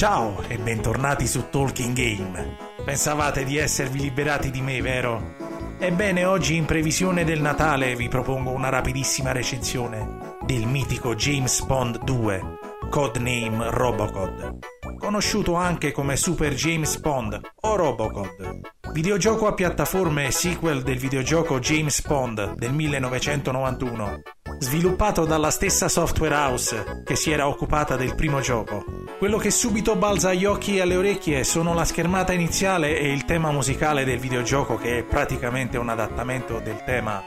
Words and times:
Ciao 0.00 0.42
e 0.48 0.56
bentornati 0.56 1.26
su 1.26 1.50
Talking 1.50 1.94
Game. 1.94 2.56
Pensavate 2.82 3.44
di 3.44 3.58
esservi 3.58 4.00
liberati 4.00 4.50
di 4.50 4.62
me, 4.62 4.80
vero? 4.80 5.34
Ebbene, 5.78 6.24
oggi 6.24 6.56
in 6.56 6.64
previsione 6.64 7.22
del 7.22 7.42
Natale 7.42 7.94
vi 7.96 8.08
propongo 8.08 8.48
una 8.48 8.70
rapidissima 8.70 9.32
recensione 9.32 10.38
del 10.46 10.66
mitico 10.66 11.14
James 11.14 11.62
Bond 11.66 12.02
2, 12.02 12.42
codename 12.88 13.68
Robocod, 13.68 14.60
conosciuto 14.96 15.52
anche 15.52 15.92
come 15.92 16.16
Super 16.16 16.54
James 16.54 16.96
Bond 16.96 17.38
o 17.60 17.76
Robocod. 17.76 18.58
Videogioco 18.92 19.48
a 19.48 19.52
piattaforme 19.52 20.28
e 20.28 20.30
sequel 20.30 20.80
del 20.80 20.96
videogioco 20.96 21.58
James 21.58 22.00
Bond 22.06 22.54
del 22.54 22.72
1991, 22.72 24.22
sviluppato 24.60 25.24
dalla 25.24 25.50
stessa 25.50 25.88
software 25.88 26.34
house 26.34 27.02
che 27.02 27.16
si 27.16 27.30
era 27.30 27.48
occupata 27.48 27.96
del 27.96 28.14
primo 28.14 28.40
gioco. 28.40 28.84
Quello 29.18 29.38
che 29.38 29.50
subito 29.50 29.96
balza 29.96 30.28
agli 30.30 30.44
occhi 30.44 30.76
e 30.76 30.82
alle 30.82 30.96
orecchie 30.96 31.44
sono 31.44 31.72
la 31.72 31.84
schermata 31.84 32.32
iniziale 32.32 32.98
e 32.98 33.10
il 33.10 33.24
tema 33.24 33.50
musicale 33.50 34.04
del 34.04 34.18
videogioco 34.18 34.76
che 34.76 34.98
è 34.98 35.02
praticamente 35.02 35.78
un 35.78 35.88
adattamento 35.88 36.60
del 36.60 36.82
tema 36.84 37.22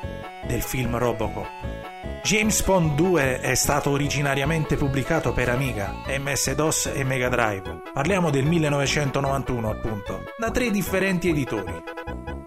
del 0.46 0.62
film 0.62 0.98
Robocop. 0.98 1.48
James 2.24 2.64
Bond 2.64 2.96
2 2.96 3.42
è 3.42 3.56
stato 3.56 3.90
originariamente 3.90 4.78
pubblicato 4.78 5.34
per 5.34 5.50
Amiga, 5.50 6.04
MS-DOS 6.08 6.92
e 6.94 7.04
Mega 7.04 7.30
Drive. 7.30 7.82
Parliamo 7.92 8.30
del 8.30 8.46
1991 8.46 9.70
appunto, 9.70 10.24
da 10.38 10.50
tre 10.50 10.70
differenti 10.72 11.30
editori. 11.30 11.93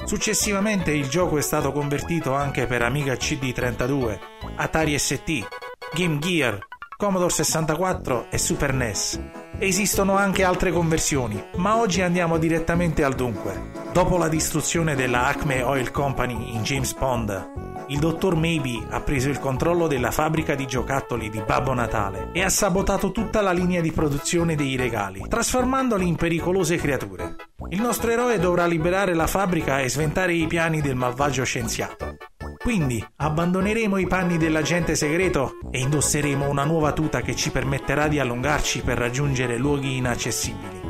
Successivamente 0.06 0.92
il 0.92 1.08
gioco 1.08 1.36
è 1.36 1.40
stato 1.42 1.72
convertito 1.72 2.32
anche 2.32 2.66
per 2.66 2.80
Amiga 2.80 3.14
CD32, 3.14 4.18
Atari 4.54 4.96
ST, 4.96 5.48
Game 5.94 6.20
Gear, 6.20 6.60
Commodore 6.96 7.32
64 7.32 8.28
e 8.30 8.38
Super 8.38 8.72
NES. 8.72 9.20
Esistono 9.58 10.16
anche 10.16 10.44
altre 10.44 10.70
conversioni, 10.70 11.42
ma 11.56 11.78
oggi 11.78 12.02
andiamo 12.02 12.38
direttamente 12.38 13.02
al 13.02 13.14
dunque. 13.14 13.72
Dopo 13.92 14.16
la 14.16 14.28
distruzione 14.28 14.94
della 14.94 15.26
Acme 15.26 15.62
Oil 15.62 15.90
Company 15.90 16.54
in 16.54 16.62
James 16.62 16.94
Bond, 16.94 17.84
il 17.88 17.98
dottor 17.98 18.36
Maybe 18.36 18.86
ha 18.88 19.00
preso 19.00 19.28
il 19.28 19.40
controllo 19.40 19.88
della 19.88 20.12
fabbrica 20.12 20.54
di 20.54 20.68
giocattoli 20.68 21.28
di 21.30 21.42
Babbo 21.44 21.74
Natale 21.74 22.30
e 22.32 22.44
ha 22.44 22.48
sabotato 22.48 23.10
tutta 23.10 23.40
la 23.40 23.52
linea 23.52 23.80
di 23.80 23.90
produzione 23.90 24.54
dei 24.54 24.76
regali, 24.76 25.24
trasformandoli 25.28 26.06
in 26.06 26.14
pericolose 26.14 26.76
creature. 26.76 27.45
Il 27.68 27.80
nostro 27.80 28.12
eroe 28.12 28.38
dovrà 28.38 28.64
liberare 28.64 29.12
la 29.12 29.26
fabbrica 29.26 29.80
e 29.80 29.88
sventare 29.88 30.32
i 30.32 30.46
piani 30.46 30.80
del 30.80 30.94
malvagio 30.94 31.42
scienziato. 31.42 32.16
Quindi 32.56 33.04
abbandoneremo 33.16 33.96
i 33.96 34.06
panni 34.06 34.38
dell'agente 34.38 34.94
segreto 34.94 35.58
e 35.72 35.80
indosseremo 35.80 36.48
una 36.48 36.64
nuova 36.64 36.92
tuta 36.92 37.22
che 37.22 37.34
ci 37.34 37.50
permetterà 37.50 38.06
di 38.06 38.20
allungarci 38.20 38.82
per 38.82 38.98
raggiungere 38.98 39.56
luoghi 39.56 39.96
inaccessibili. 39.96 40.80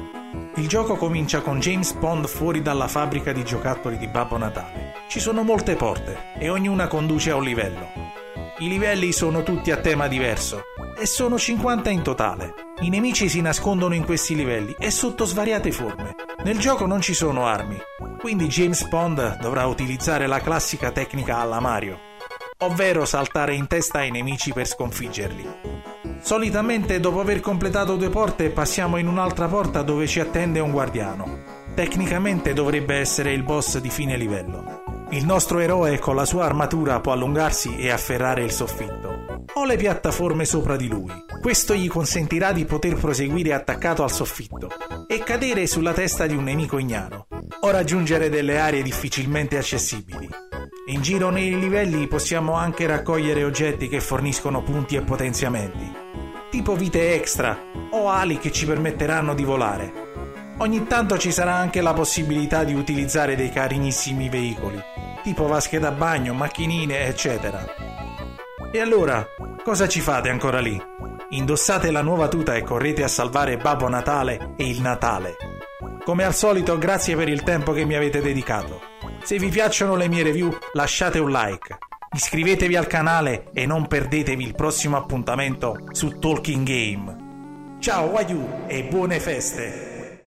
Il 0.57 0.69
gioco 0.69 0.97
comincia 0.97 1.41
con 1.41 1.61
James 1.61 1.93
Bond 1.95 2.27
fuori 2.27 2.61
dalla 2.61 2.89
fabbrica 2.89 3.33
di 3.33 3.43
giocattoli 3.43 3.97
di 3.97 4.09
Babbo 4.09 4.37
Natale. 4.37 4.93
Ci 5.09 5.19
sono 5.19 5.43
molte 5.43 5.77
porte 5.77 6.35
e 6.39 6.51
ognuna 6.51 6.89
conduce 6.89 7.31
a 7.31 7.37
un 7.37 7.45
livello. 7.45 7.89
I 8.59 8.69
livelli 8.69 9.13
sono 9.13 9.43
tutti 9.43 9.71
a 9.71 9.79
tema 9.79 10.09
diverso 10.09 10.63
e 10.99 11.07
sono 11.07 11.39
50 11.39 11.89
in 11.89 12.03
totale. 12.03 12.55
I 12.81 12.91
nemici 12.91 13.31
si 13.31 13.41
nascondono 13.41 13.95
in 13.95 14.05
questi 14.05 14.35
livelli 14.35 14.75
e 14.79 14.91
sotto 14.91 15.25
svariate 15.25 15.73
forme. 15.73 16.26
Nel 16.47 16.59
gioco 16.59 16.87
non 16.87 17.01
ci 17.01 17.13
sono 17.13 17.47
armi, 17.47 17.77
quindi 18.21 18.47
James 18.47 18.87
Bond 18.87 19.41
dovrà 19.41 19.67
utilizzare 19.67 20.29
la 20.29 20.39
classica 20.39 20.93
tecnica 20.93 21.39
alla 21.39 21.59
Mario, 21.59 21.99
ovvero 22.59 23.05
saltare 23.05 23.57
in 23.57 23.67
testa 23.67 23.99
ai 23.99 24.13
nemici 24.13 24.53
per 24.53 24.69
sconfiggerli. 24.69 25.45
Solitamente 26.21 27.01
dopo 27.01 27.19
aver 27.19 27.41
completato 27.41 27.97
due 27.97 28.11
porte 28.11 28.51
passiamo 28.51 28.97
in 28.97 29.09
un'altra 29.09 29.49
porta 29.49 29.83
dove 29.83 30.07
ci 30.07 30.21
attende 30.21 30.61
un 30.61 30.71
guardiano. 30.71 31.43
Tecnicamente 31.75 32.53
dovrebbe 32.53 32.95
essere 32.95 33.33
il 33.33 33.43
boss 33.43 33.79
di 33.79 33.91
fine 33.91 34.17
livello. 34.17 34.85
Il 35.11 35.25
nostro 35.25 35.59
eroe 35.59 35.99
con 35.99 36.15
la 36.15 36.25
sua 36.25 36.45
armatura 36.45 37.01
può 37.01 37.11
allungarsi 37.11 37.77
e 37.77 37.91
afferrare 37.91 38.45
il 38.45 38.53
soffitto 38.53 39.43
o 39.53 39.65
le 39.65 39.77
piattaforme 39.77 40.45
sopra 40.45 40.77
di 40.77 40.87
lui. 40.87 41.26
Questo 41.41 41.75
gli 41.75 41.89
consentirà 41.89 42.53
di 42.53 42.65
poter 42.65 42.97
proseguire 42.97 43.53
attaccato 43.53 44.03
al 44.03 44.11
soffitto 44.11 44.69
e 45.07 45.19
cadere 45.21 45.67
sulla 45.67 45.93
testa 45.93 46.27
di 46.27 46.35
un 46.35 46.45
nemico 46.45 46.79
ignaro 46.79 47.27
o 47.61 47.71
raggiungere 47.71 48.29
delle 48.29 48.59
aree 48.59 48.83
difficilmente 48.83 49.57
accessibili. 49.57 50.29
In 50.89 51.03
giro 51.03 51.31
nei 51.31 51.59
livelli 51.59 52.07
possiamo 52.07 52.55
anche 52.55 52.87
raccogliere 52.87 53.45
oggetti 53.45 53.89
che 53.89 54.01
forniscono 54.01 54.63
punti 54.63 54.97
e 54.97 55.03
potenziamenti 55.03 56.05
tipo 56.57 56.75
vite 56.75 57.13
extra 57.15 57.59
o 57.91 58.09
ali 58.09 58.39
che 58.39 58.51
ci 58.51 58.65
permetteranno 58.65 59.35
di 59.35 59.45
volare. 59.45 59.93
Ogni 60.59 60.87
tanto 60.87 61.19
ci 61.19 61.31
sarà 61.31 61.55
anche 61.55 61.83
la 61.83 61.93
possibilità 61.93 62.65
di 62.65 62.73
utilizzare 62.73 63.37
dei 63.37 63.51
carinissimi 63.51 64.31
veicoli, 64.31 64.81
tipo 65.23 65.47
vasche 65.47 65.79
da 65.79 65.91
bagno, 65.91 66.33
macchinine, 66.33 67.07
eccetera. 67.07 67.63
E 68.73 68.81
allora, 68.81 69.27
cosa 69.63 69.87
ci 69.87 70.01
fate 70.01 70.31
ancora 70.31 70.61
lì? 70.61 70.81
Indossate 71.31 71.91
la 71.91 72.03
nuova 72.03 72.29
tuta 72.29 72.55
e 72.55 72.63
correte 72.63 73.03
a 73.03 73.09
salvare 73.09 73.57
Babbo 73.57 73.89
Natale 73.89 74.55
e 74.57 74.69
il 74.69 74.81
Natale. 74.81 75.37
Come 76.05 76.25
al 76.25 76.35
solito, 76.35 76.79
grazie 76.79 77.17
per 77.17 77.29
il 77.29 77.43
tempo 77.43 77.73
che 77.73 77.85
mi 77.85 77.95
avete 77.95 78.21
dedicato. 78.21 78.81
Se 79.23 79.39
vi 79.39 79.49
piacciono 79.49 79.97
le 79.97 80.09
mie 80.09 80.23
review, 80.23 80.57
lasciate 80.73 81.19
un 81.19 81.31
like 81.31 81.79
Iscrivetevi 82.17 82.77
al 82.77 82.87
canale 82.87 83.51
e 83.53 83.67
non 83.67 83.87
perdetevi 83.87 84.43
il 84.43 84.55
prossimo 84.55 84.97
appuntamento 84.97 85.85
su 85.91 86.19
Talking 86.19 86.67
Game. 86.67 87.77
Ciao 87.79 88.07
Wayu 88.07 88.65
e 88.67 88.85
buone 88.85 89.21
feste! 89.21 89.96